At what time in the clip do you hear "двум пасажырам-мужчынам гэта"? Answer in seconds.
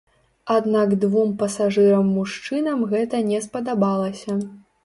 1.03-3.23